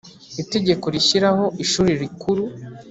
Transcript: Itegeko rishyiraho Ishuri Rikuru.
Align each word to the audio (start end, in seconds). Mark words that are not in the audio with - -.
Itegeko 0.43 0.85
rishyiraho 0.93 1.45
Ishuri 1.63 1.91
Rikuru. 2.01 2.43